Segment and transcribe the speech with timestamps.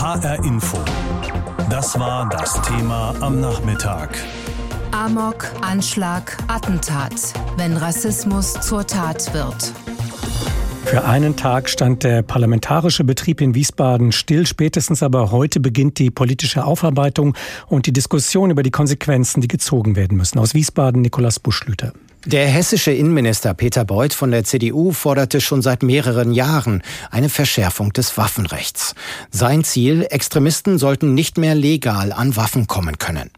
[0.00, 0.78] HR Info.
[1.68, 4.16] Das war das Thema am Nachmittag.
[4.92, 7.14] Amok, Anschlag, Attentat.
[7.56, 9.72] Wenn Rassismus zur Tat wird.
[10.84, 14.46] Für einen Tag stand der parlamentarische Betrieb in Wiesbaden still.
[14.46, 17.34] Spätestens aber heute beginnt die politische Aufarbeitung
[17.66, 20.38] und die Diskussion über die Konsequenzen, die gezogen werden müssen.
[20.38, 21.92] Aus Wiesbaden Nikolaus Buschlüter.
[22.30, 27.94] Der hessische Innenminister Peter Beuth von der CDU forderte schon seit mehreren Jahren eine Verschärfung
[27.94, 28.94] des Waffenrechts.
[29.30, 33.30] Sein Ziel, Extremisten sollten nicht mehr legal an Waffen kommen können.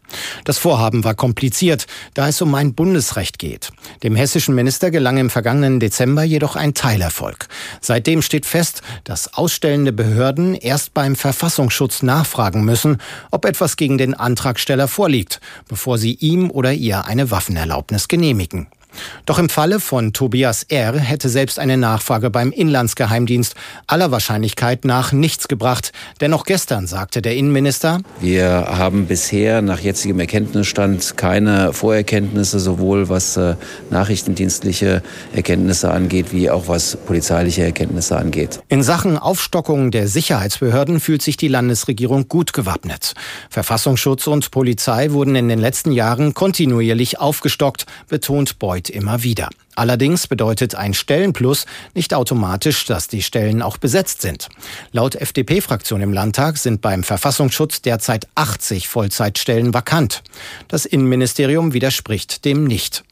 [0.43, 3.71] Das Vorhaben war kompliziert, da es um ein Bundesrecht geht.
[4.03, 7.47] Dem hessischen Minister gelang im vergangenen Dezember jedoch ein Teilerfolg.
[7.79, 12.97] Seitdem steht fest, dass ausstellende Behörden erst beim Verfassungsschutz nachfragen müssen,
[13.31, 15.39] ob etwas gegen den Antragsteller vorliegt,
[15.69, 18.67] bevor sie ihm oder ihr eine Waffenerlaubnis genehmigen.
[19.25, 20.97] Doch im Falle von Tobias R.
[20.97, 23.55] hätte selbst eine Nachfrage beim Inlandsgeheimdienst
[23.87, 25.91] aller Wahrscheinlichkeit nach nichts gebracht.
[26.19, 33.09] Denn noch gestern sagte der Innenminister, wir haben bisher nach jetzigem Erkenntnisstand keine Vorerkenntnisse, sowohl
[33.09, 33.55] was äh,
[33.89, 35.01] nachrichtendienstliche
[35.33, 38.61] Erkenntnisse angeht, wie auch was polizeiliche Erkenntnisse angeht.
[38.69, 43.13] In Sachen Aufstockung der Sicherheitsbehörden fühlt sich die Landesregierung gut gewappnet.
[43.49, 49.49] Verfassungsschutz und Polizei wurden in den letzten Jahren kontinuierlich aufgestockt, betont Beuth erneut immer wieder.
[49.75, 51.65] Allerdings bedeutet ein Stellenplus
[51.95, 54.49] nicht automatisch, dass die Stellen auch besetzt sind.
[54.91, 60.23] Laut FDP-Fraktion im Landtag sind beim Verfassungsschutz derzeit 80 Vollzeitstellen vakant.
[60.67, 63.03] Das Innenministerium widerspricht dem nicht.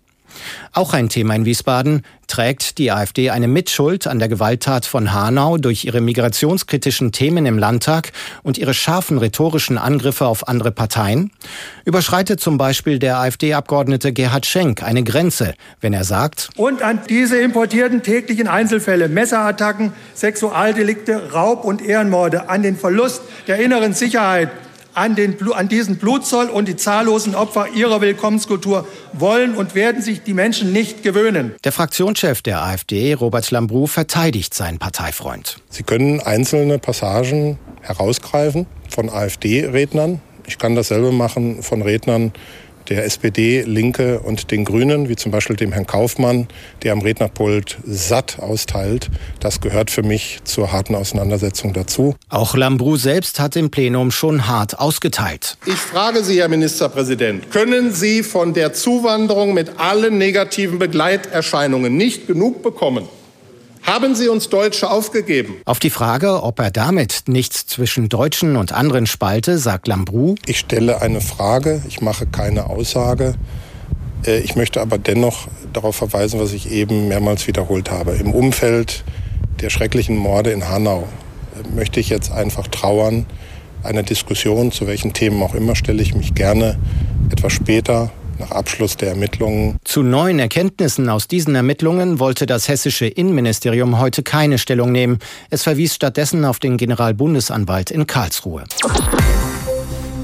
[0.74, 5.58] Auch ein Thema in Wiesbaden trägt die AfD eine Mitschuld an der Gewalttat von Hanau
[5.58, 8.12] durch ihre migrationskritischen Themen im Landtag
[8.44, 11.32] und ihre scharfen rhetorischen Angriffe auf andere Parteien?
[11.86, 17.40] Überschreitet zum Beispiel der AfD-Abgeordnete Gerhard Schenk eine Grenze, wenn er sagt, und an diese
[17.40, 24.50] importierten täglichen Einzelfälle, Messerattacken, Sexualdelikte, Raub und Ehrenmorde, an den Verlust der inneren Sicherheit,
[25.00, 30.24] an, den, an diesen Blutzoll und die zahllosen Opfer ihrer Willkommenskultur wollen und werden sich
[30.24, 31.56] die Menschen nicht gewöhnen.
[31.64, 35.58] Der Fraktionschef der AfD, Robert Lambrou, verteidigt seinen Parteifreund.
[35.70, 40.22] Sie können einzelne Passagen herausgreifen von AfD-Rednern.
[40.46, 42.34] Ich kann dasselbe machen von Rednern
[42.90, 46.48] der SPD, Linke und den Grünen, wie zum Beispiel dem Herrn Kaufmann,
[46.84, 49.10] der am Rednerpult satt austeilt.
[49.40, 52.16] Das gehört für mich zur harten Auseinandersetzung dazu.
[52.30, 55.58] Auch Lambrou selbst hat im Plenum schon hart ausgeteilt.
[55.66, 62.28] Ich frage Sie, Herr Ministerpräsident, können Sie von der Zuwanderung mit allen negativen Begleiterscheinungen nicht
[62.28, 63.08] genug bekommen?
[63.90, 65.56] Haben Sie uns Deutsche aufgegeben?
[65.66, 70.36] Auf die Frage, ob er damit nichts zwischen Deutschen und anderen spalte, sagt Lambrou.
[70.46, 73.34] Ich stelle eine Frage, ich mache keine Aussage.
[74.28, 78.12] Äh, ich möchte aber dennoch darauf verweisen, was ich eben mehrmals wiederholt habe.
[78.12, 79.04] Im Umfeld
[79.60, 81.08] der schrecklichen Morde in Hanau
[81.56, 83.26] äh, möchte ich jetzt einfach trauern.
[83.82, 86.78] Eine Diskussion, zu welchen Themen auch immer, stelle ich mich gerne
[87.32, 89.80] etwas später nach Abschluss der Ermittlungen.
[89.84, 95.20] Zu neuen Erkenntnissen aus diesen Ermittlungen wollte das hessische Innenministerium heute keine Stellung nehmen.
[95.50, 98.64] Es verwies stattdessen auf den Generalbundesanwalt in Karlsruhe.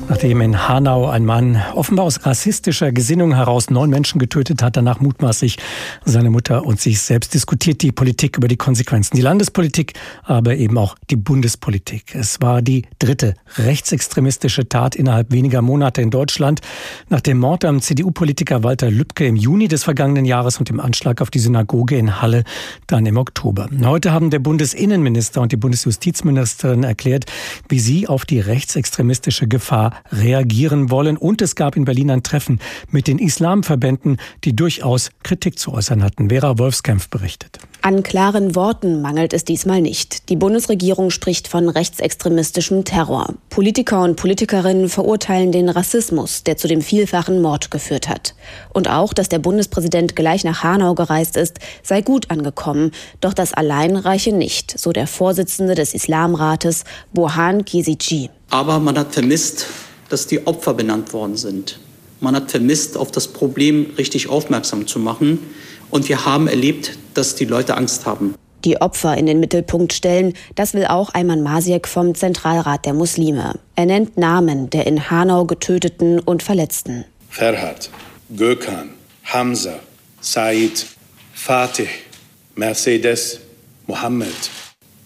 [0.07, 4.99] Nachdem in Hanau ein Mann offenbar aus rassistischer Gesinnung heraus neun Menschen getötet hat, danach
[4.99, 5.57] mutmaßlich
[6.05, 9.15] seine Mutter und sich selbst diskutiert die Politik über die Konsequenzen.
[9.15, 9.93] Die Landespolitik,
[10.23, 12.13] aber eben auch die Bundespolitik.
[12.13, 16.61] Es war die dritte rechtsextremistische Tat innerhalb weniger Monate in Deutschland.
[17.09, 21.19] Nach dem Mord am CDU-Politiker Walter Lübcke im Juni des vergangenen Jahres und dem Anschlag
[21.19, 22.43] auf die Synagoge in Halle
[22.85, 23.67] dann im Oktober.
[23.83, 27.25] Heute haben der Bundesinnenminister und die Bundesjustizministerin erklärt,
[27.69, 31.17] wie sie auf die rechtsextremistische Gefahr reagieren wollen.
[31.17, 36.03] Und es gab in Berlin ein Treffen mit den Islamverbänden, die durchaus Kritik zu äußern
[36.03, 36.29] hatten.
[36.29, 37.59] Vera Wolfskämpf berichtet.
[37.81, 40.29] An klaren Worten mangelt es diesmal nicht.
[40.29, 43.35] Die Bundesregierung spricht von rechtsextremistischem Terror.
[43.51, 48.33] Politiker und Politikerinnen verurteilen den Rassismus, der zu dem vielfachen Mord geführt hat.
[48.73, 52.89] Und auch, dass der Bundespräsident gleich nach Hanau gereist ist, sei gut angekommen.
[53.21, 58.31] Doch das allein reiche nicht, so der Vorsitzende des Islamrates, Bohan Kiziji.
[58.49, 59.67] Aber man hat vermisst,
[60.09, 61.79] dass die Opfer benannt worden sind.
[62.21, 65.39] Man hat vermisst, auf das Problem richtig aufmerksam zu machen.
[65.89, 68.35] Und wir haben erlebt, dass die Leute Angst haben.
[68.63, 73.59] Die Opfer in den Mittelpunkt stellen, das will auch Ayman Masiek vom Zentralrat der Muslime.
[73.75, 77.05] Er nennt Namen der in Hanau getöteten und Verletzten.
[77.29, 77.89] Ferhat,
[78.35, 78.89] Gökhan,
[79.25, 79.79] Hamza,
[80.19, 80.87] Said,
[81.33, 81.89] Fatih,
[82.55, 83.39] Mercedes,
[83.85, 84.33] Mohammed,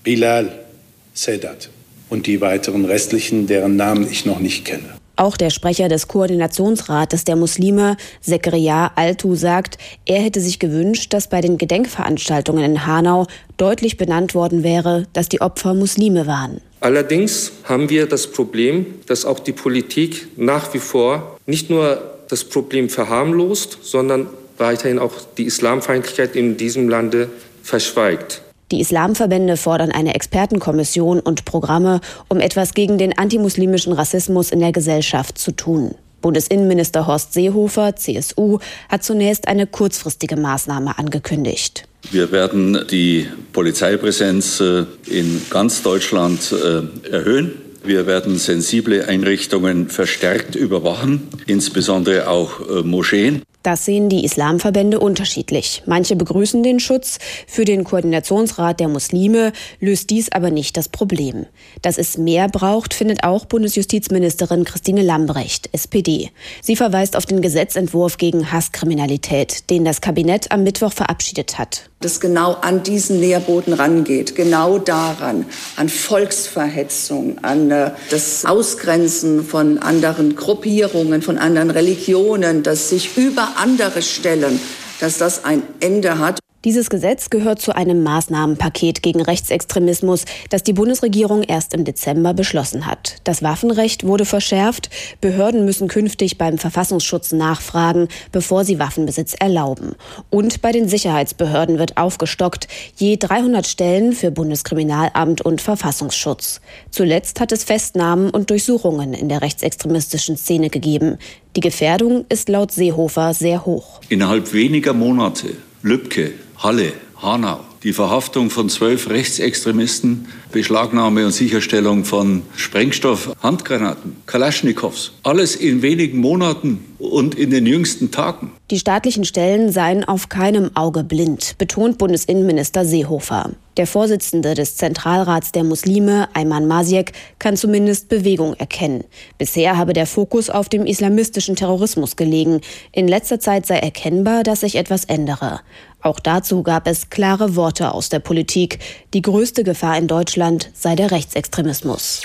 [0.04, 0.66] Bilal,
[1.14, 1.70] Sedat
[2.10, 5.00] und die weiteren restlichen, deren Namen ich noch nicht kenne.
[5.20, 11.28] Auch der Sprecher des Koordinationsrates der Muslime, Zekaria Altu, sagt, er hätte sich gewünscht, dass
[11.28, 13.28] bei den Gedenkveranstaltungen in Hanau
[13.58, 16.62] deutlich benannt worden wäre, dass die Opfer Muslime waren.
[16.80, 22.46] Allerdings haben wir das Problem, dass auch die Politik nach wie vor nicht nur das
[22.46, 24.28] Problem verharmlost, sondern
[24.58, 27.30] weiterhin auch die Islamfeindlichkeit in diesem Lande
[27.62, 28.42] verschweigt.
[28.72, 34.72] Die Islamverbände fordern eine Expertenkommission und Programme, um etwas gegen den antimuslimischen Rassismus in der
[34.72, 35.96] Gesellschaft zu tun.
[36.22, 41.86] Bundesinnenminister Horst Seehofer, CSU, hat zunächst eine kurzfristige Maßnahme angekündigt.
[42.12, 47.54] Wir werden die Polizeipräsenz äh, in ganz Deutschland äh, erhöhen.
[47.84, 53.42] Wir werden sensible Einrichtungen verstärkt überwachen, insbesondere auch äh, Moscheen.
[53.62, 55.84] Das sehen die Islamverbände unterschiedlich.
[55.86, 57.20] Manche begrüßen den Schutz.
[57.46, 59.52] Für den Koordinationsrat der Muslime
[59.82, 61.46] löst dies aber nicht das Problem.
[61.82, 66.32] Dass es mehr braucht, findet auch Bundesjustizministerin Christine Lambrecht, SPD.
[66.62, 71.89] Sie verweist auf den Gesetzentwurf gegen Hasskriminalität, den das Kabinett am Mittwoch verabschiedet hat.
[72.02, 79.80] Das genau an diesen Nährboden rangeht, genau daran, an Volksverhetzung, an äh, das Ausgrenzen von
[79.80, 84.62] anderen Gruppierungen, von anderen Religionen, das sich über andere Stellen,
[85.02, 86.40] dass das ein Ende hat.
[86.66, 92.86] Dieses Gesetz gehört zu einem Maßnahmenpaket gegen Rechtsextremismus, das die Bundesregierung erst im Dezember beschlossen
[92.86, 93.16] hat.
[93.24, 94.90] Das Waffenrecht wurde verschärft.
[95.22, 99.96] Behörden müssen künftig beim Verfassungsschutz nachfragen, bevor sie Waffenbesitz erlauben.
[100.30, 102.68] Und bei den Sicherheitsbehörden wird aufgestockt,
[102.98, 106.60] je 300 Stellen für Bundeskriminalamt und Verfassungsschutz.
[106.92, 111.20] Zuletzt hat es Festnahmen und Durchsuchungen in der rechtsextremistischen Szene gegeben.
[111.56, 114.02] Die Gefährdung ist laut Seehofer sehr hoch.
[114.10, 116.92] Innerhalb weniger Monate Lübcke, Halle,
[117.22, 117.64] Hanau.
[117.84, 125.14] Die Verhaftung von zwölf Rechtsextremisten, Beschlagnahme und Sicherstellung von Sprengstoff, Handgranaten, Kalaschnikows.
[125.24, 128.52] Alles in wenigen Monaten und in den jüngsten Tagen.
[128.72, 133.52] Die staatlichen Stellen seien auf keinem Auge blind, betont Bundesinnenminister Seehofer.
[133.78, 139.06] Der Vorsitzende des Zentralrats der Muslime, Ayman Masiek, kann zumindest Bewegung erkennen.
[139.38, 142.60] Bisher habe der Fokus auf dem islamistischen Terrorismus gelegen.
[142.92, 145.62] In letzter Zeit sei erkennbar, dass sich etwas ändere.
[146.02, 148.80] Auch dazu gab es klare Worte aus der Politik.
[149.14, 150.39] Die größte Gefahr in Deutschland
[150.74, 152.22] sei der Rechtsextremismus.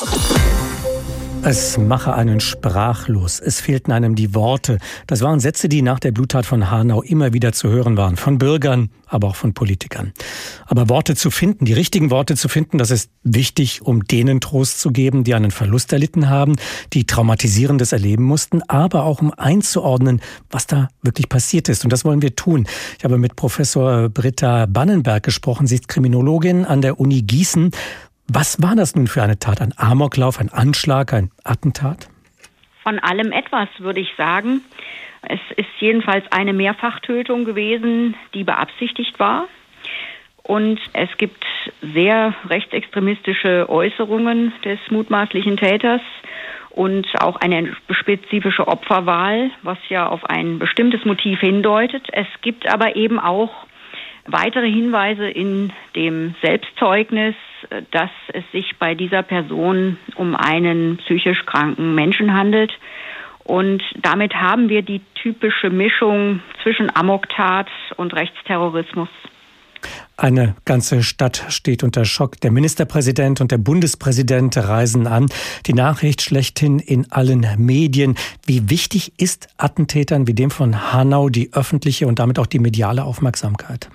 [1.46, 3.38] Es mache einen sprachlos.
[3.38, 4.78] Es fehlten einem die Worte.
[5.06, 8.16] Das waren Sätze, die nach der Bluttat von Hanau immer wieder zu hören waren.
[8.16, 10.14] Von Bürgern, aber auch von Politikern.
[10.64, 14.80] Aber Worte zu finden, die richtigen Worte zu finden, das ist wichtig, um denen Trost
[14.80, 16.56] zu geben, die einen Verlust erlitten haben,
[16.94, 21.84] die traumatisierendes erleben mussten, aber auch um einzuordnen, was da wirklich passiert ist.
[21.84, 22.66] Und das wollen wir tun.
[22.96, 25.66] Ich habe mit Professor Britta Bannenberg gesprochen.
[25.66, 27.70] Sie ist Kriminologin an der Uni Gießen.
[28.28, 29.60] Was war das nun für eine Tat?
[29.60, 32.08] Ein Amoklauf, ein Anschlag, ein Attentat?
[32.82, 34.62] Von allem etwas, würde ich sagen.
[35.22, 39.46] Es ist jedenfalls eine Mehrfachtötung gewesen, die beabsichtigt war.
[40.42, 41.44] Und es gibt
[41.94, 46.02] sehr rechtsextremistische Äußerungen des mutmaßlichen Täters
[46.68, 52.08] und auch eine spezifische Opferwahl, was ja auf ein bestimmtes Motiv hindeutet.
[52.12, 53.66] Es gibt aber eben auch
[54.26, 57.34] weitere Hinweise in dem Selbstzeugnis,
[57.90, 62.72] dass es sich bei dieser Person um einen psychisch kranken Menschen handelt.
[63.44, 69.08] Und damit haben wir die typische Mischung zwischen Amoktat und Rechtsterrorismus.
[70.16, 72.40] Eine ganze Stadt steht unter Schock.
[72.40, 75.26] Der Ministerpräsident und der Bundespräsident reisen an.
[75.66, 78.14] Die Nachricht schlechthin in allen Medien.
[78.46, 83.04] Wie wichtig ist Attentätern wie dem von Hanau die öffentliche und damit auch die mediale
[83.04, 83.90] Aufmerksamkeit?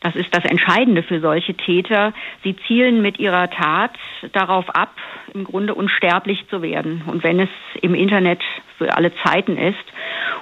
[0.00, 2.12] Das ist das Entscheidende für solche Täter.
[2.44, 3.92] Sie zielen mit ihrer Tat
[4.32, 4.94] darauf ab,
[5.34, 7.02] im Grunde unsterblich zu werden.
[7.06, 7.48] Und wenn es
[7.82, 8.42] im Internet
[8.78, 9.76] für alle Zeiten ist.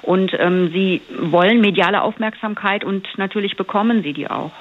[0.02, 4.52] Und ähm, sie wollen mediale Aufmerksamkeit und natürlich bekommen sie die auch.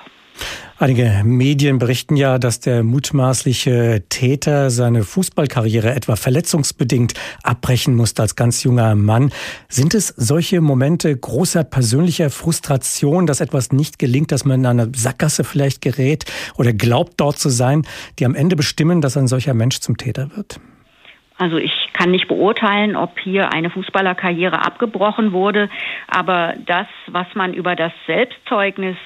[0.78, 7.14] Einige Medien berichten ja, dass der mutmaßliche Täter seine Fußballkarriere etwa verletzungsbedingt
[7.44, 9.32] abbrechen musste als ganz junger Mann.
[9.70, 14.92] Sind es solche Momente großer persönlicher Frustration, dass etwas nicht gelingt, dass man in eine
[14.94, 16.26] Sackgasse vielleicht gerät
[16.58, 17.84] oder glaubt dort zu sein,
[18.20, 20.60] die am Ende bestimmen, dass ein solcher Mensch zum Täter wird?
[21.38, 25.70] Also ich kann nicht beurteilen, ob hier eine Fußballerkarriere abgebrochen wurde,
[26.08, 28.98] aber das, was man über das Selbstzeugnis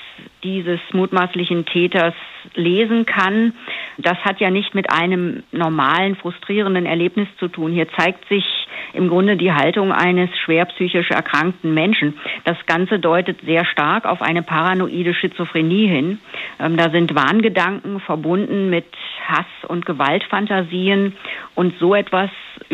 [0.43, 2.15] dieses mutmaßlichen Täters
[2.55, 3.53] lesen kann,
[3.97, 7.73] das hat ja nicht mit einem normalen, frustrierenden Erlebnis zu tun.
[7.73, 8.45] Hier zeigt sich
[8.93, 12.17] im Grunde die Haltung eines schwer psychisch erkrankten Menschen.
[12.45, 16.19] Das Ganze deutet sehr stark auf eine paranoide Schizophrenie hin.
[16.59, 18.85] Ähm, da sind Wahngedanken verbunden mit
[19.27, 21.15] Hass und Gewaltfantasien
[21.55, 22.29] und so etwas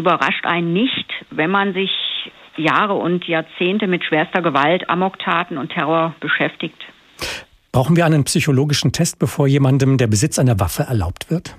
[0.06, 1.92] überrascht einen nicht, wenn man sich
[2.58, 6.78] Jahre und Jahrzehnte mit schwerster Gewalt, Amoktaten und Terror beschäftigt.
[7.72, 11.56] Brauchen wir einen psychologischen Test, bevor jemandem der Besitz einer Waffe erlaubt wird?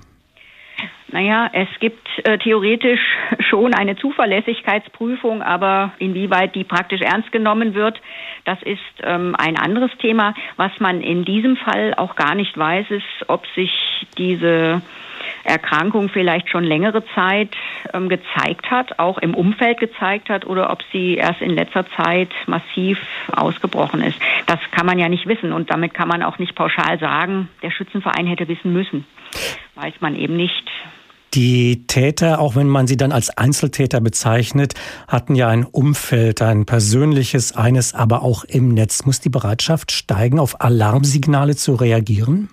[1.09, 3.01] Naja, es gibt äh, theoretisch
[3.49, 7.99] schon eine Zuverlässigkeitsprüfung, aber inwieweit die praktisch ernst genommen wird,
[8.45, 10.33] das ist ähm, ein anderes Thema.
[10.55, 13.71] Was man in diesem Fall auch gar nicht weiß, ist, ob sich
[14.17, 14.81] diese
[15.47, 17.49] Erkrankung vielleicht schon längere Zeit
[17.93, 22.29] ähm, gezeigt hat, auch im Umfeld gezeigt hat, oder ob sie erst in letzter Zeit
[22.45, 22.99] massiv
[23.31, 24.19] ausgebrochen ist.
[24.45, 27.71] Das kann man ja nicht wissen und damit kann man auch nicht pauschal sagen, der
[27.71, 29.05] Schützenverein hätte wissen müssen.
[29.75, 30.69] Weiß man eben nicht.
[31.33, 34.73] Die Täter, auch wenn man sie dann als Einzeltäter bezeichnet,
[35.07, 39.05] hatten ja ein Umfeld, ein persönliches, eines aber auch im Netz.
[39.05, 42.49] Muss die Bereitschaft steigen, auf Alarmsignale zu reagieren?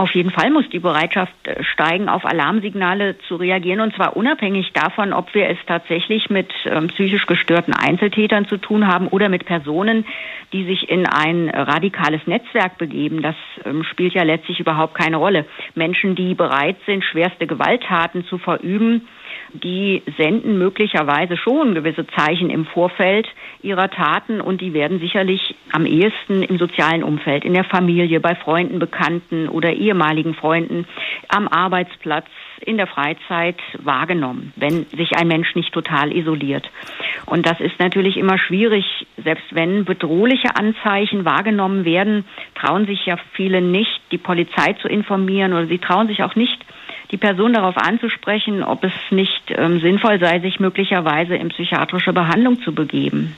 [0.00, 4.72] Auf jeden Fall muss die Bereitschaft äh, steigen, auf Alarmsignale zu reagieren, und zwar unabhängig
[4.72, 9.44] davon, ob wir es tatsächlich mit ähm, psychisch gestörten Einzeltätern zu tun haben oder mit
[9.44, 10.06] Personen,
[10.54, 13.20] die sich in ein radikales Netzwerk begeben.
[13.20, 15.44] Das ähm, spielt ja letztlich überhaupt keine Rolle.
[15.74, 19.06] Menschen, die bereit sind, schwerste Gewalttaten zu verüben,
[19.52, 23.28] die senden möglicherweise schon gewisse Zeichen im Vorfeld
[23.62, 28.34] ihrer Taten und die werden sicherlich am ehesten im sozialen Umfeld, in der Familie, bei
[28.34, 30.86] Freunden, Bekannten oder ehemaligen Freunden,
[31.28, 32.26] am Arbeitsplatz,
[32.60, 36.70] in der Freizeit wahrgenommen, wenn sich ein Mensch nicht total isoliert.
[37.26, 38.84] Und das ist natürlich immer schwierig,
[39.16, 45.52] selbst wenn bedrohliche Anzeichen wahrgenommen werden, trauen sich ja viele nicht, die Polizei zu informieren
[45.52, 46.62] oder sie trauen sich auch nicht,
[47.10, 52.60] die Person darauf anzusprechen, ob es nicht ähm, sinnvoll sei, sich möglicherweise in psychiatrische Behandlung
[52.62, 53.36] zu begeben.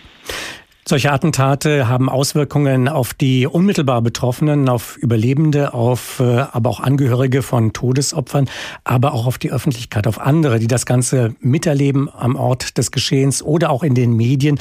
[0.85, 7.43] Solche Attentate haben Auswirkungen auf die unmittelbar Betroffenen, auf Überlebende, auf äh, aber auch Angehörige
[7.43, 8.51] von Todesopfern,
[8.83, 13.45] aber auch auf die Öffentlichkeit, auf andere, die das Ganze miterleben am Ort des Geschehens
[13.45, 14.59] oder auch in den Medien.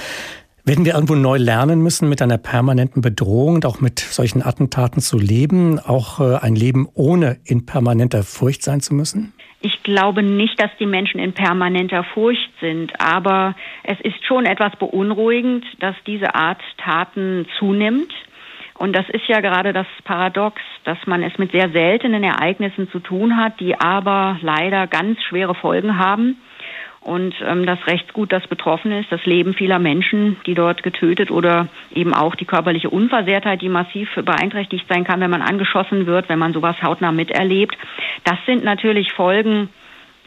[0.63, 5.01] Werden wir irgendwo neu lernen müssen, mit einer permanenten Bedrohung und auch mit solchen Attentaten
[5.01, 9.34] zu leben, auch äh, ein Leben ohne in permanenter Furcht sein zu müssen?
[9.62, 14.75] Ich glaube nicht, dass die Menschen in permanenter Furcht sind, aber es ist schon etwas
[14.77, 18.13] beunruhigend, dass diese Art Taten zunimmt.
[18.75, 23.00] Und das ist ja gerade das Paradox, dass man es mit sehr seltenen Ereignissen zu
[23.00, 26.38] tun hat, die aber leider ganz schwere Folgen haben
[27.01, 31.67] und ähm, das Rechtsgut, das betroffen ist, das Leben vieler Menschen, die dort getötet oder
[31.93, 36.38] eben auch die körperliche Unversehrtheit, die massiv beeinträchtigt sein kann, wenn man angeschossen wird, wenn
[36.38, 37.75] man sowas hautnah miterlebt.
[38.24, 39.70] Das sind natürlich Folgen,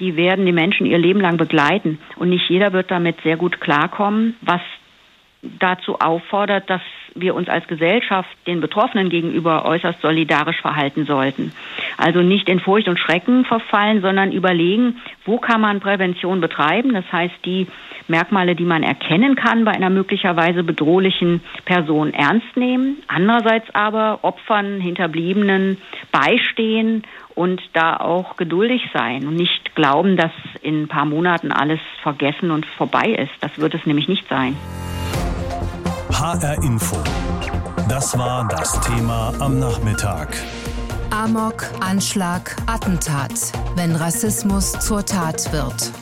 [0.00, 2.00] die werden die Menschen ihr Leben lang begleiten.
[2.16, 4.61] Und nicht jeder wird damit sehr gut klarkommen, was
[5.43, 6.83] dazu auffordert, dass
[7.14, 11.52] wir uns als Gesellschaft den Betroffenen gegenüber äußerst solidarisch verhalten sollten.
[11.97, 16.92] Also nicht in Furcht und Schrecken verfallen, sondern überlegen, wo kann man Prävention betreiben.
[16.92, 17.66] Das heißt, die
[18.09, 23.02] Merkmale, die man erkennen kann bei einer möglicherweise bedrohlichen Person ernst nehmen.
[23.09, 25.78] Andererseits aber Opfern, Hinterbliebenen
[26.12, 27.04] beistehen
[27.35, 32.50] und da auch geduldig sein und nicht glauben, dass in ein paar Monaten alles vergessen
[32.50, 33.33] und vorbei ist.
[33.40, 34.56] Das wird es nämlich nicht sein.
[36.25, 36.97] HR Info.
[37.87, 40.35] Das war das Thema am Nachmittag.
[41.11, 43.52] Amok, Anschlag, Attentat.
[43.75, 45.93] Wenn Rassismus zur Tat wird.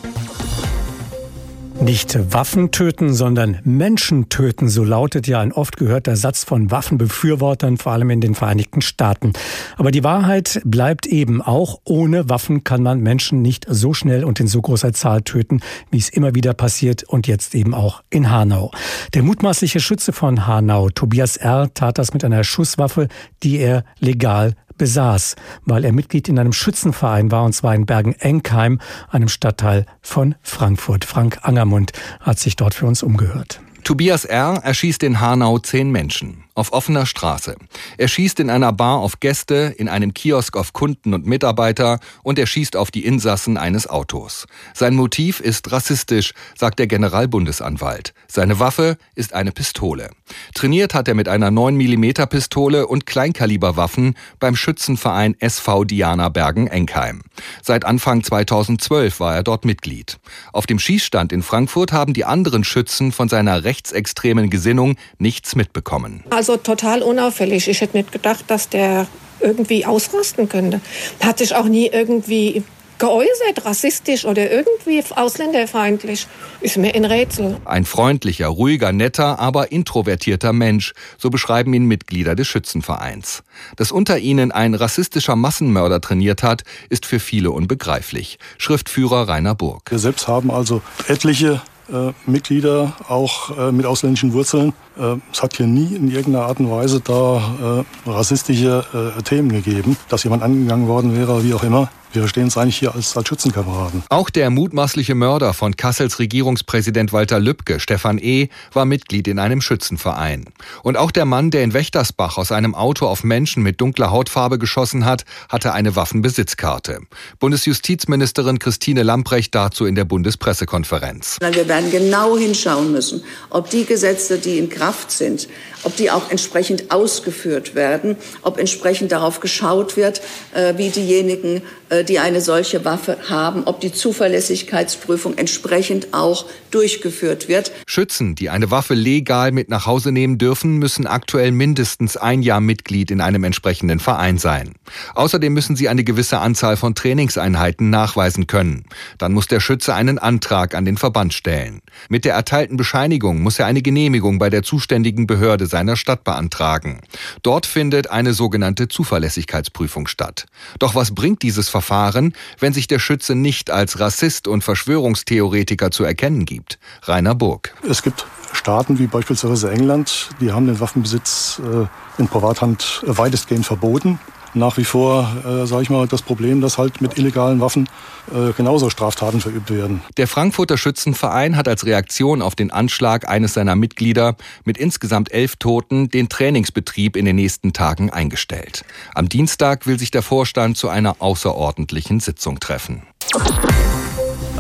[1.81, 7.76] Nicht Waffen töten, sondern Menschen töten, so lautet ja ein oft gehörter Satz von Waffenbefürwortern,
[7.76, 9.33] vor allem in den Vereinigten Staaten.
[9.76, 14.38] Aber die Wahrheit bleibt eben auch, ohne Waffen kann man Menschen nicht so schnell und
[14.38, 15.61] in so großer Zahl töten,
[15.91, 18.71] wie es immer wieder passiert und jetzt eben auch in Hanau.
[19.14, 23.09] Der mutmaßliche Schütze von Hanau, Tobias R., tat das mit einer Schusswaffe,
[23.43, 28.81] die er legal besaß, weil er Mitglied in einem Schützenverein war, und zwar in Bergen-Enkheim,
[29.11, 31.05] einem Stadtteil von Frankfurt.
[31.05, 33.61] Frank Angermund hat sich dort für uns umgehört.
[33.85, 34.61] Tobias R.
[34.65, 37.57] erschießt in Hanau zehn Menschen auf offener Straße.
[37.99, 42.39] Er schießt in einer Bar auf Gäste, in einem Kiosk auf Kunden und Mitarbeiter und
[42.39, 44.47] er schießt auf die Insassen eines Autos.
[44.75, 48.15] Sein Motiv ist rassistisch, sagt der Generalbundesanwalt.
[48.29, 50.11] Seine Waffe ist eine Pistole.
[50.55, 57.23] Trainiert hat er mit einer 9 mm Pistole und Kleinkaliberwaffen beim Schützenverein SV Diana Bergen-Enkheim.
[57.63, 60.19] Seit Anfang 2012 war er dort Mitglied.
[60.53, 66.25] Auf dem Schießstand in Frankfurt haben die anderen Schützen von seiner rechtsextremen Gesinnung nichts mitbekommen.
[66.31, 67.69] Also total unauffällig.
[67.69, 69.07] Ich hätte nicht gedacht, dass der
[69.41, 70.81] irgendwie ausrasten könnte.
[71.21, 72.63] Hat sich auch nie irgendwie
[73.03, 76.29] geäußert, rassistisch oder irgendwie ausländerfeindlich.
[76.61, 77.57] Ist mir ein Rätsel.
[77.65, 83.43] Ein freundlicher, ruhiger, netter, aber introvertierter Mensch, so beschreiben ihn Mitglieder des Schützenvereins.
[83.75, 88.39] Dass unter ihnen ein rassistischer Massenmörder trainiert hat, ist für viele unbegreiflich.
[88.57, 89.91] Schriftführer Rainer Burg.
[89.91, 91.61] Wir selbst haben also etliche
[91.93, 94.73] äh, Mitglieder, auch äh, mit ausländischen Wurzeln.
[94.99, 98.85] Äh, es hat hier nie in irgendeiner Art und Weise da äh, rassistische
[99.19, 101.91] äh, Themen gegeben, dass jemand angegangen worden wäre, wie auch immer.
[102.13, 104.03] Wir verstehen uns eigentlich hier als, als Schützenkameraden.
[104.11, 109.63] Auch der mutmaßliche Mörder von Kassels Regierungspräsident Walter Lübcke, Stefan E., war Mitglied in einem
[109.63, 110.45] Schützenverein.
[110.83, 114.59] Und auch der Mann, der in Wächtersbach aus einem Auto auf Menschen mit dunkler Hautfarbe
[114.59, 117.01] geschossen hat, hatte eine Waffenbesitzkarte.
[117.39, 121.39] Bundesjustizministerin Christine Lamprecht dazu in der Bundespressekonferenz.
[121.41, 125.47] Wir werden genau hinschauen müssen, ob die Gesetze, die in Kraft sind,
[125.85, 130.21] ob die auch entsprechend ausgeführt werden, ob entsprechend darauf geschaut wird,
[130.55, 137.47] äh, wie diejenigen, äh, die eine solche Waffe haben, ob die Zuverlässigkeitsprüfung entsprechend auch durchgeführt
[137.49, 137.71] wird.
[137.87, 142.61] Schützen, die eine Waffe legal mit nach Hause nehmen dürfen, müssen aktuell mindestens ein Jahr
[142.61, 144.73] Mitglied in einem entsprechenden Verein sein.
[145.15, 148.85] Außerdem müssen sie eine gewisse Anzahl von Trainingseinheiten nachweisen können.
[149.19, 151.83] Dann muss der Schütze einen Antrag an den Verband stellen.
[152.09, 157.01] Mit der erteilten Bescheinigung muss er eine Genehmigung bei der zuständigen Behörde seiner Stadt beantragen.
[157.43, 160.47] Dort findet eine sogenannte Zuverlässigkeitsprüfung statt.
[160.79, 166.05] Doch was bringt dieses Verfahren, wenn sich der Schütze nicht als Rassist und Verschwörungstheoretiker zu
[166.05, 166.79] erkennen gibt?
[167.03, 167.75] Rainer Burg.
[167.89, 171.87] Es gibt Staaten wie beispielsweise England, die haben den Waffenbesitz äh,
[172.21, 174.19] in Privathand weitestgehend verboten
[174.55, 177.89] nach wie vor, äh, sage ich mal, das Problem, dass halt mit illegalen Waffen
[178.33, 180.03] äh, genauso Straftaten verübt werden.
[180.17, 185.57] Der Frankfurter Schützenverein hat als Reaktion auf den Anschlag eines seiner Mitglieder mit insgesamt elf
[185.57, 188.85] Toten den Trainingsbetrieb in den nächsten Tagen eingestellt.
[189.15, 193.03] Am Dienstag will sich der Vorstand zu einer außerordentlichen Sitzung treffen.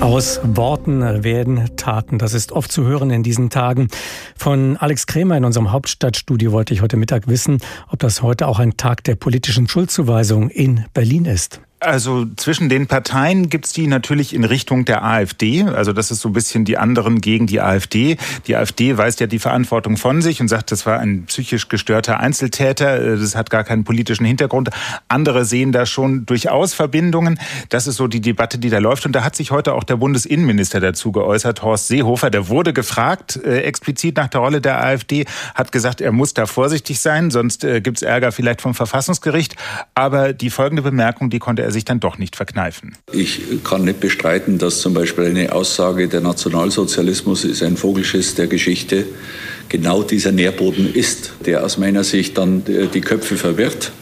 [0.02, 2.18] Aus Worten werden Taten.
[2.18, 3.86] Das ist oft zu hören in diesen Tagen.
[4.36, 8.58] Von Alex Krämer in unserem Hauptstadtstudio wollte ich heute Mittag wissen, ob das heute auch
[8.58, 11.60] ein Tag der politischen Schuldzuweisung in Berlin ist.
[11.82, 15.64] Also zwischen den Parteien gibt's die natürlich in Richtung der AfD.
[15.64, 18.16] Also das ist so ein bisschen die anderen gegen die AfD.
[18.46, 22.20] Die AfD weist ja die Verantwortung von sich und sagt, das war ein psychisch gestörter
[22.20, 23.16] Einzeltäter.
[23.16, 24.70] Das hat gar keinen politischen Hintergrund.
[25.08, 27.38] Andere sehen da schon durchaus Verbindungen.
[27.68, 29.04] Das ist so die Debatte, die da läuft.
[29.04, 32.30] Und da hat sich heute auch der Bundesinnenminister dazu geäußert, Horst Seehofer.
[32.30, 36.46] Der wurde gefragt, äh, explizit nach der Rolle der AfD, hat gesagt, er muss da
[36.46, 39.56] vorsichtig sein, sonst äh, gibt's Ärger vielleicht vom Verfassungsgericht.
[39.94, 42.96] Aber die folgende Bemerkung, die konnte er sich dann doch nicht verkneifen.
[43.12, 48.46] Ich kann nicht bestreiten, dass zum Beispiel eine Aussage, der Nationalsozialismus ist ein Vogelschiss der
[48.46, 49.06] Geschichte,
[49.68, 53.92] genau dieser Nährboden ist, der aus meiner Sicht dann die Köpfe verwirrt.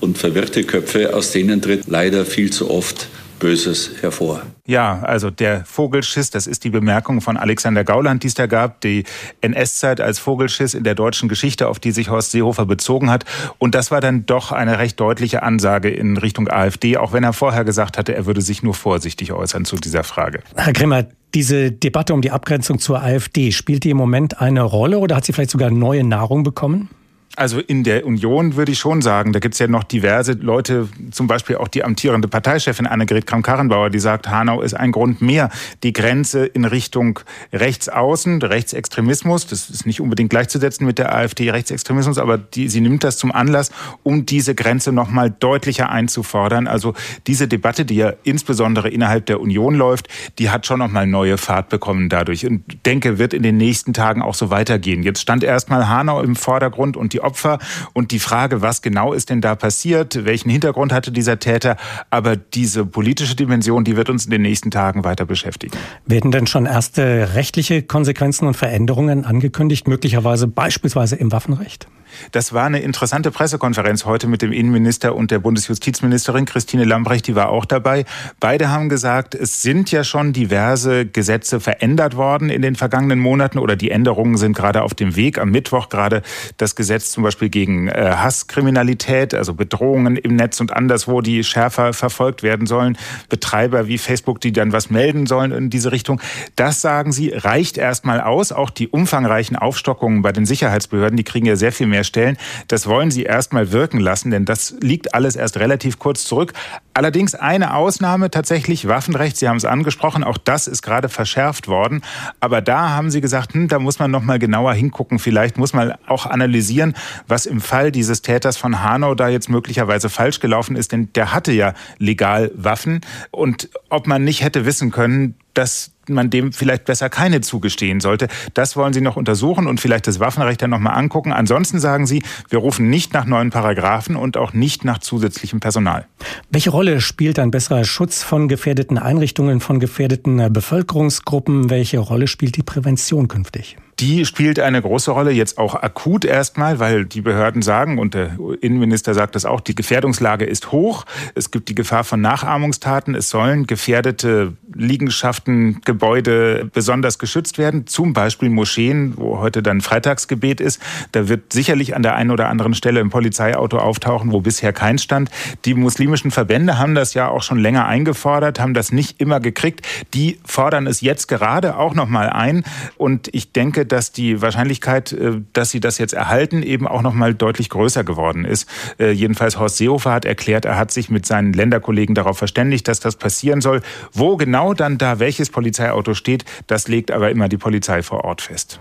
[0.00, 3.06] Und verwirrte Köpfe, aus denen tritt leider viel zu oft
[3.42, 4.42] Böses hervor.
[4.68, 8.80] Ja, also der Vogelschiss, das ist die Bemerkung von Alexander Gauland, die es da gab,
[8.82, 9.02] die
[9.40, 13.24] NS-Zeit als Vogelschiss in der deutschen Geschichte, auf die sich Horst Seehofer bezogen hat.
[13.58, 17.32] Und das war dann doch eine recht deutliche Ansage in Richtung AfD, auch wenn er
[17.32, 20.44] vorher gesagt hatte, er würde sich nur vorsichtig äußern zu dieser Frage.
[20.54, 25.00] Herr Grimmer, diese Debatte um die Abgrenzung zur AfD, spielt die im Moment eine Rolle
[25.00, 26.90] oder hat sie vielleicht sogar neue Nahrung bekommen?
[27.34, 30.88] Also in der Union würde ich schon sagen, da gibt es ja noch diverse Leute,
[31.12, 35.48] zum Beispiel auch die amtierende Parteichefin Annegret Kramp-Karrenbauer, die sagt, Hanau ist ein Grund mehr.
[35.82, 37.20] Die Grenze in Richtung
[37.54, 43.02] Rechtsaußen, Rechtsextremismus, das ist nicht unbedingt gleichzusetzen mit der AfD Rechtsextremismus, aber die, sie nimmt
[43.02, 43.70] das zum Anlass,
[44.02, 46.68] um diese Grenze nochmal deutlicher einzufordern.
[46.68, 46.92] Also
[47.26, 51.70] diese Debatte, die ja insbesondere innerhalb der Union läuft, die hat schon nochmal neue Fahrt
[51.70, 55.02] bekommen dadurch und denke, wird in den nächsten Tagen auch so weitergehen.
[55.02, 57.58] Jetzt stand erstmal Hanau im Vordergrund und die Opfer
[57.92, 61.76] und die Frage, was genau ist denn da passiert, welchen Hintergrund hatte dieser Täter.
[62.10, 65.76] Aber diese politische Dimension, die wird uns in den nächsten Tagen weiter beschäftigen.
[66.06, 71.86] Werden denn schon erste rechtliche Konsequenzen und Veränderungen angekündigt, möglicherweise beispielsweise im Waffenrecht?
[72.32, 77.34] Das war eine interessante Pressekonferenz heute mit dem Innenminister und der Bundesjustizministerin Christine Lambrecht, die
[77.34, 78.04] war auch dabei.
[78.40, 83.58] Beide haben gesagt, es sind ja schon diverse Gesetze verändert worden in den vergangenen Monaten
[83.58, 85.38] oder die Änderungen sind gerade auf dem Weg.
[85.38, 86.22] Am Mittwoch gerade
[86.56, 91.92] das Gesetz zum Beispiel gegen äh, Hasskriminalität, also Bedrohungen im Netz und anderswo, die schärfer
[91.92, 92.96] verfolgt werden sollen.
[93.28, 96.20] Betreiber wie Facebook, die dann was melden sollen in diese Richtung.
[96.56, 98.52] Das sagen sie, reicht erstmal aus.
[98.52, 102.36] Auch die umfangreichen Aufstockungen bei den Sicherheitsbehörden, die kriegen ja sehr viel mehr herstellen.
[102.68, 106.52] Das wollen sie erstmal wirken lassen, denn das liegt alles erst relativ kurz zurück.
[106.94, 109.36] Allerdings eine Ausnahme tatsächlich Waffenrecht.
[109.36, 112.02] Sie haben es angesprochen, auch das ist gerade verschärft worden.
[112.40, 115.18] Aber da haben Sie gesagt, hm, da muss man noch mal genauer hingucken.
[115.18, 116.94] Vielleicht muss man auch analysieren,
[117.28, 121.32] was im Fall dieses Täters von Hanau da jetzt möglicherweise falsch gelaufen ist, denn der
[121.32, 126.84] hatte ja legal Waffen und ob man nicht hätte wissen können, dass man dem vielleicht
[126.84, 128.28] besser keine zugestehen sollte.
[128.54, 131.32] Das wollen Sie noch untersuchen und vielleicht das Waffenrecht dann nochmal angucken.
[131.32, 136.06] Ansonsten sagen Sie, wir rufen nicht nach neuen Paragraphen und auch nicht nach zusätzlichem Personal.
[136.50, 141.70] Welche Rolle spielt ein besserer Schutz von gefährdeten Einrichtungen, von gefährdeten äh, Bevölkerungsgruppen?
[141.70, 143.76] Welche Rolle spielt die Prävention künftig?
[144.02, 148.36] Die spielt eine große Rolle, jetzt auch akut erstmal, weil die Behörden sagen, und der
[148.60, 151.04] Innenminister sagt das auch, die Gefährdungslage ist hoch.
[151.36, 153.14] Es gibt die Gefahr von Nachahmungstaten.
[153.14, 160.60] Es sollen gefährdete Liegenschaften, Gebäude besonders geschützt werden, zum Beispiel Moscheen, wo heute dann Freitagsgebet
[160.60, 160.82] ist.
[161.12, 164.98] Da wird sicherlich an der einen oder anderen Stelle ein Polizeiauto auftauchen, wo bisher kein
[164.98, 165.30] stand.
[165.64, 169.86] Die muslimischen Verbände haben das ja auch schon länger eingefordert, haben das nicht immer gekriegt.
[170.12, 172.64] Die fordern es jetzt gerade auch noch mal ein.
[172.96, 177.12] Und ich denke, dass die Wahrscheinlichkeit, äh, dass sie das jetzt erhalten, eben auch noch
[177.12, 178.68] mal deutlich größer geworden ist.
[178.98, 183.00] Äh, jedenfalls Horst Seehofer hat erklärt, er hat sich mit seinen Länderkollegen darauf verständigt, dass
[183.00, 183.82] das passieren soll.
[184.12, 188.40] Wo genau dann da welches Polizeiauto steht, das legt aber immer die Polizei vor Ort
[188.40, 188.80] fest.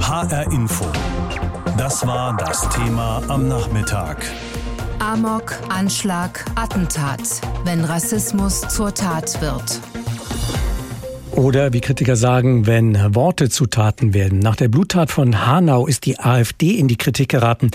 [0.00, 0.86] HR Info.
[1.76, 4.24] Das war das Thema am Nachmittag.
[5.00, 7.20] Amok, Anschlag, Attentat.
[7.64, 9.80] Wenn Rassismus zur Tat wird.
[11.36, 14.38] Oder wie Kritiker sagen, wenn Worte zu Taten werden.
[14.38, 17.72] Nach der Bluttat von Hanau ist die AfD in die Kritik geraten.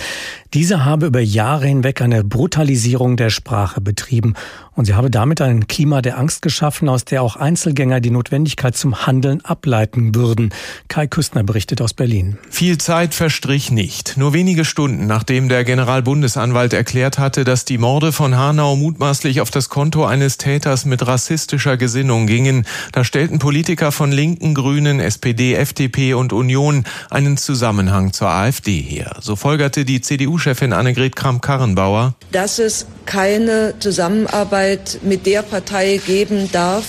[0.55, 4.33] Diese habe über Jahre hinweg eine Brutalisierung der Sprache betrieben
[4.73, 8.77] und sie habe damit ein Klima der Angst geschaffen, aus der auch Einzelgänger die Notwendigkeit
[8.77, 10.53] zum Handeln ableiten würden.
[10.87, 12.39] Kai Küstner berichtet aus Berlin.
[12.49, 14.17] Viel Zeit verstrich nicht.
[14.17, 19.51] Nur wenige Stunden nachdem der Generalbundesanwalt erklärt hatte, dass die Morde von Hanau mutmaßlich auf
[19.51, 25.53] das Konto eines Täters mit rassistischer Gesinnung gingen, da stellten Politiker von Linken, Grünen, SPD,
[25.55, 29.17] FDP und Union einen Zusammenhang zur AfD her.
[29.19, 29.99] So folgerte die
[30.39, 32.13] CDU-Chefin Annegret Kramp-Karrenbauer.
[32.31, 36.85] Dass es keine Zusammenarbeit mit der Partei geben darf,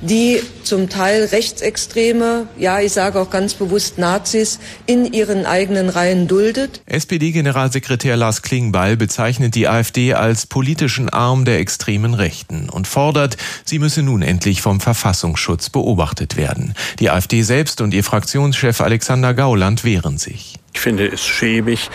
[0.00, 6.28] die zum Teil Rechtsextreme, ja, ich sage auch ganz bewusst Nazis, in ihren eigenen Reihen
[6.28, 6.82] duldet.
[6.86, 13.78] SPD-Generalsekretär Lars Klingbeil bezeichnet die AfD als politischen Arm der extremen Rechten und fordert, sie
[13.78, 16.74] müsse nun endlich vom Verfassungsschutz beobachtet werden.
[16.98, 20.56] Die AfD selbst und ihr Fraktionschef Alexander Gauland wehren sich.
[20.76, 21.88] Ich finde es schäbig,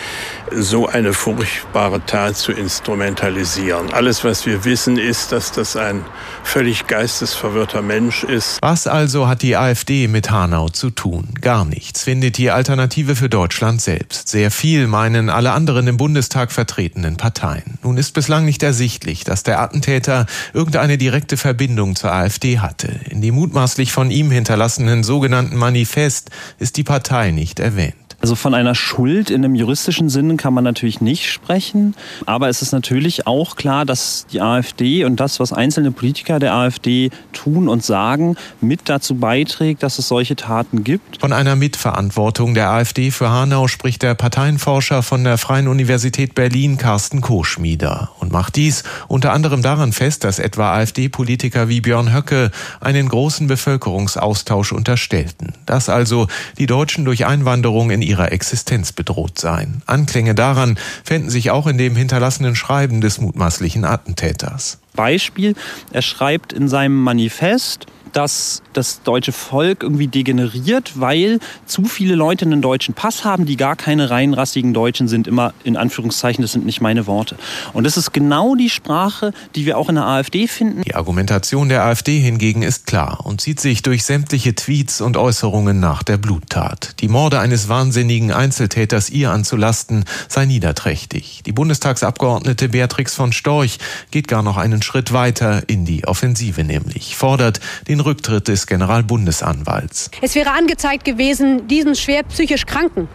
[0.50, 3.92] so eine furchtbare Tat zu instrumentalisieren.
[3.92, 6.04] Alles, was wir wissen, ist, dass das ein
[6.42, 8.58] völlig geistesverwirrter Mensch ist.
[8.64, 11.30] Was also hat die AfD mit Hanau zu tun?
[11.40, 14.28] Gar nichts, findet die Alternative für Deutschland selbst.
[14.28, 17.80] Sehr viel meinen alle anderen im Bundestag vertretenen Parteien.
[17.82, 23.00] Nun ist bislang nicht ersichtlich, dass der Attentäter irgendeine direkte Verbindung zur AfD hatte.
[23.10, 27.96] In dem mutmaßlich von ihm hinterlassenen sogenannten Manifest ist die Partei nicht erwähnt.
[28.22, 31.96] Also von einer Schuld in einem juristischen Sinne kann man natürlich nicht sprechen.
[32.24, 36.54] Aber es ist natürlich auch klar, dass die AfD und das, was einzelne Politiker der
[36.54, 41.20] AfD tun und sagen, mit dazu beiträgt, dass es solche Taten gibt.
[41.20, 46.78] Von einer Mitverantwortung der AfD für Hanau spricht der Parteienforscher von der Freien Universität Berlin,
[46.78, 52.52] Carsten Koschmieder, und macht dies unter anderem daran fest, dass etwa AfD-Politiker wie Björn Höcke
[52.80, 55.54] einen großen Bevölkerungsaustausch unterstellten.
[55.66, 59.80] Dass also die Deutschen durch Einwanderung in ihrer Existenz bedroht seien.
[59.86, 64.78] Anklänge daran fänden sich auch in dem hinterlassenen Schreiben des mutmaßlichen Attentäters.
[64.94, 65.54] Beispiel,
[65.92, 72.44] er schreibt in seinem Manifest, dass das deutsche Volk irgendwie degeneriert, weil zu viele Leute
[72.44, 75.26] einen deutschen Pass haben, die gar keine rein rassigen Deutschen sind.
[75.26, 77.36] Immer in Anführungszeichen, das sind nicht meine Worte.
[77.72, 80.82] Und das ist genau die Sprache, die wir auch in der AfD finden.
[80.82, 85.80] Die Argumentation der AfD hingegen ist klar und zieht sich durch sämtliche Tweets und Äußerungen
[85.80, 87.00] nach der Bluttat.
[87.00, 91.42] Die Morde eines wahnsinnigen Einzeltäters ihr anzulasten, sei niederträchtig.
[91.46, 93.78] Die Bundestagsabgeordnete Beatrix von Storch
[94.10, 100.10] geht gar noch einen Schritt weiter in die Offensive nämlich, fordert den Rücktritt des Generalbundesanwalts.
[100.20, 103.08] Es wäre angezeigt gewesen, diesen schwer psychisch Kranken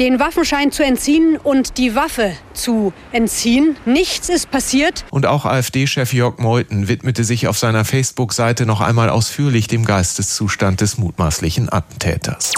[0.00, 3.76] den Waffenschein zu entziehen und die Waffe zu entziehen.
[3.84, 5.04] Nichts ist passiert.
[5.10, 10.80] Und auch AfD-Chef Jörg Meuthen widmete sich auf seiner Facebook-Seite noch einmal ausführlich dem Geisteszustand
[10.80, 12.54] des mutmaßlichen Attentäters.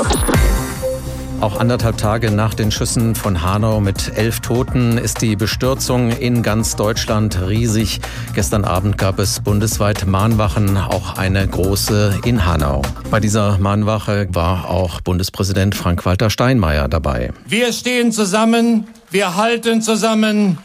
[1.43, 6.45] Auch anderthalb Tage nach den Schüssen von Hanau mit elf Toten ist die Bestürzung in
[6.45, 8.01] ganz Deutschland riesig.
[8.33, 12.83] Gestern Abend gab es bundesweit Mahnwachen, auch eine große in Hanau.
[13.11, 17.33] Bei dieser Mahnwache war auch Bundespräsident Frank-Walter Steinmeier dabei.
[17.45, 20.59] Wir stehen zusammen, wir halten zusammen,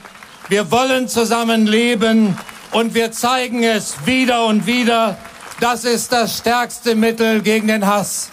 [0.48, 2.38] wir wollen zusammen leben
[2.72, 5.18] und wir zeigen es wieder und wieder.
[5.60, 8.30] Das ist das stärkste Mittel gegen den Hass.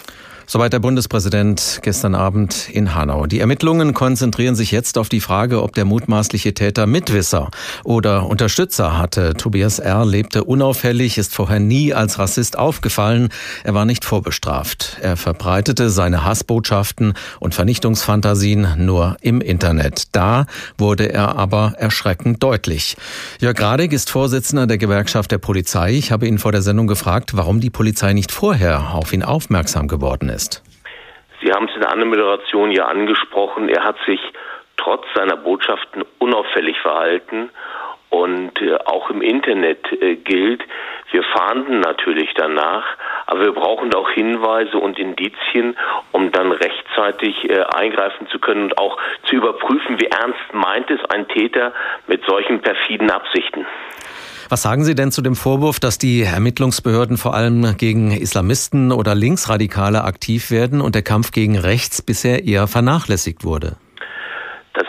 [0.47, 3.25] Soweit der Bundespräsident gestern Abend in Hanau.
[3.25, 7.51] Die Ermittlungen konzentrieren sich jetzt auf die Frage, ob der mutmaßliche Täter Mitwisser
[7.83, 9.35] oder Unterstützer hatte.
[9.35, 10.05] Tobias R.
[10.05, 13.31] lebte unauffällig, ist vorher nie als Rassist aufgefallen.
[13.65, 14.99] Er war nicht vorbestraft.
[15.01, 20.09] Er verbreitete seine Hassbotschaften und Vernichtungsfantasien nur im Internet.
[20.13, 20.45] Da
[20.77, 22.99] wurde er aber erschreckend deutlich.
[23.41, 25.95] Jörg Radek ist Vorsitzender der Gewerkschaft der Polizei.
[25.95, 29.89] Ich habe ihn vor der Sendung gefragt, warum die Polizei nicht vorher auf ihn aufmerksam
[29.89, 30.63] geworden ist ist?
[31.43, 34.21] Sie haben es in der Anmoderation ja angesprochen, er hat sich
[34.77, 37.51] trotz seiner Botschaften unauffällig verhalten
[38.11, 40.63] und äh, auch im Internet äh, gilt,
[41.11, 42.85] wir fahnden natürlich danach,
[43.27, 45.77] aber wir brauchen auch Hinweise und Indizien,
[46.13, 51.05] um dann rechtzeitig äh, eingreifen zu können und auch zu überprüfen, wie ernst meint es
[51.11, 51.73] ein Täter
[52.07, 53.67] mit solchen perfiden Absichten.
[54.55, 59.17] Was sagen Sie denn zu dem Vorwurf, dass die Ermittlungsbehörden vor allem gegen Islamisten oder
[59.17, 63.79] Linksradikale aktiv werden und der Kampf gegen rechts bisher eher vernachlässigt wurde?
[64.75, 64.87] Das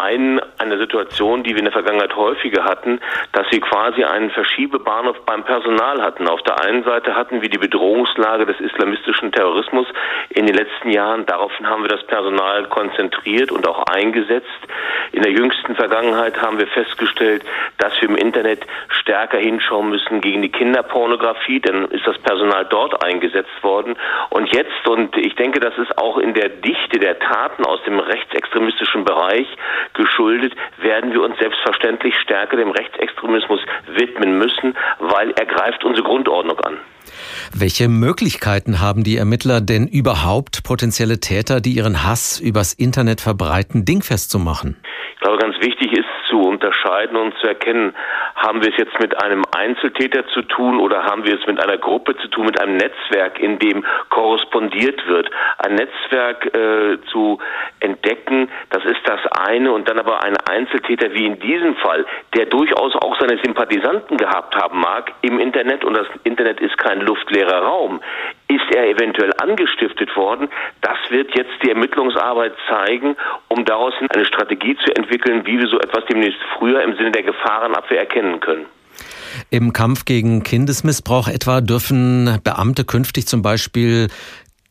[0.00, 3.00] einen einer Situation, die wir in der Vergangenheit häufiger hatten,
[3.32, 6.28] dass wir quasi einen Verschiebebahnhof beim Personal hatten.
[6.28, 9.86] Auf der einen Seite hatten wir die Bedrohungslage des islamistischen Terrorismus
[10.30, 11.26] in den letzten Jahren.
[11.26, 14.46] Daraufhin haben wir das Personal konzentriert und auch eingesetzt.
[15.12, 17.44] In der jüngsten Vergangenheit haben wir festgestellt,
[17.78, 21.60] dass wir im Internet stärker hinschauen müssen gegen die Kinderpornografie.
[21.60, 23.96] Dann ist das Personal dort eingesetzt worden.
[24.30, 27.98] Und jetzt, und ich denke, das ist auch in der Dichte der Taten aus dem
[27.98, 29.46] rechtsextremistischen Bereich
[29.94, 36.58] geschuldet, werden wir uns selbstverständlich stärker dem Rechtsextremismus widmen müssen, weil er greift unsere Grundordnung
[36.60, 36.78] an.
[37.52, 43.84] Welche Möglichkeiten haben die Ermittler denn überhaupt, potenzielle Täter, die ihren Hass übers Internet verbreiten,
[43.84, 44.76] dingfest zu machen?
[45.14, 47.94] Ich glaube, ganz wichtig ist zu unterscheiden und zu erkennen,
[48.40, 51.76] haben wir es jetzt mit einem Einzeltäter zu tun oder haben wir es mit einer
[51.76, 55.30] Gruppe zu tun, mit einem Netzwerk, in dem korrespondiert wird.
[55.58, 57.38] Ein Netzwerk äh, zu
[57.80, 62.46] entdecken, das ist das eine und dann aber ein Einzeltäter wie in diesem Fall, der
[62.46, 67.62] durchaus auch seine Sympathisanten gehabt haben mag im Internet und das Internet ist kein luftleerer
[67.62, 68.00] Raum.
[68.48, 70.48] Ist er eventuell angestiftet worden?
[70.80, 73.16] Das wird jetzt die Ermittlungsarbeit zeigen,
[73.48, 77.22] um daraus eine Strategie zu entwickeln, wie wir so etwas demnächst früher im Sinne der
[77.22, 78.66] Gefahrenabwehr erkennen können.
[79.50, 84.08] Im Kampf gegen Kindesmissbrauch etwa dürfen Beamte künftig zum Beispiel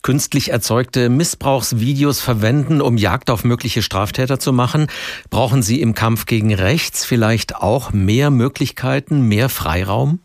[0.01, 4.87] künstlich erzeugte Missbrauchsvideos verwenden, um Jagd auf mögliche Straftäter zu machen?
[5.29, 10.19] Brauchen Sie im Kampf gegen Rechts vielleicht auch mehr Möglichkeiten, mehr Freiraum?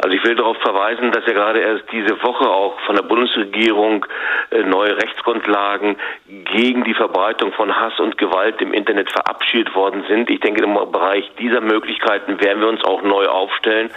[0.00, 4.06] Also ich will darauf verweisen, dass ja gerade erst diese Woche auch von der Bundesregierung
[4.50, 10.30] äh, neue Rechtsgrundlagen gegen die Verbreitung von Hass und Gewalt im Internet verabschiedet worden sind.
[10.30, 13.90] Ich denke, im Bereich dieser Möglichkeiten werden wir uns auch neu aufstellen.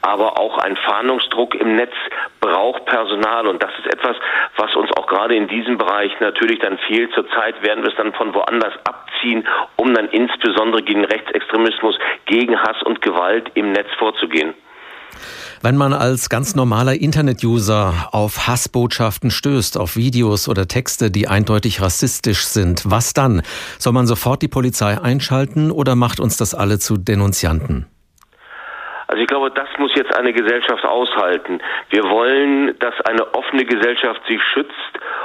[0.00, 1.92] Aber auch ein Fahndungsdruck im Netz
[2.40, 4.16] braucht Personal und das ist etwas,
[4.56, 7.12] was uns auch gerade in diesem Bereich natürlich dann fehlt.
[7.12, 12.82] Zurzeit werden wir es dann von woanders abziehen, um dann insbesondere gegen Rechtsextremismus, gegen Hass
[12.82, 14.54] und Gewalt im Netz vorzugehen.
[15.62, 21.80] Wenn man als ganz normaler Internet-User auf Hassbotschaften stößt, auf Videos oder Texte, die eindeutig
[21.80, 23.42] rassistisch sind, was dann?
[23.78, 27.86] Soll man sofort die Polizei einschalten oder macht uns das alle zu Denunzianten?
[29.12, 31.60] Also ich glaube, das muss jetzt eine Gesellschaft aushalten.
[31.90, 34.72] Wir wollen, dass eine offene Gesellschaft sich schützt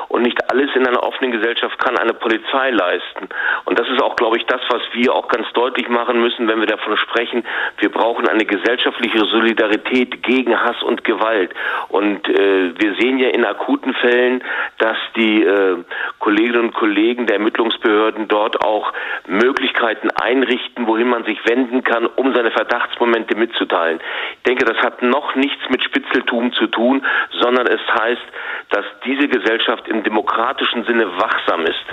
[0.10, 3.28] und nicht alles in einer offenen Gesellschaft kann eine Polizei leisten.
[3.66, 6.60] Und das ist auch, glaube ich, das, was wir auch ganz deutlich machen müssen, wenn
[6.60, 7.44] wir davon sprechen,
[7.80, 11.54] wir brauchen eine gesellschaftliche Solidarität gegen Hass und Gewalt.
[11.90, 14.44] Und äh, wir sehen ja in akuten Fällen,
[14.78, 15.78] dass die äh,
[16.20, 18.94] Kolleginnen und Kollegen der Ermittlungsbehörden dort auch
[19.28, 24.00] Möglichkeiten einrichten, wohin man sich wenden kann, um seine Verdachtsmomente mitzuteilen.
[24.38, 27.06] Ich denke, das hat noch nichts mit Spitzeltum zu tun,
[27.40, 28.22] sondern es heißt,
[28.70, 31.86] dass diese Gesellschaft im demokratischen Sinne wachsam ist.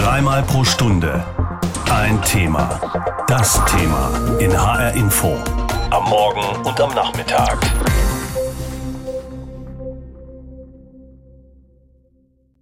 [0.00, 1.24] Dreimal pro Stunde
[1.90, 2.80] ein Thema.
[3.26, 5.36] Das Thema in HR Info.
[5.90, 7.58] Am Morgen und am Nachmittag.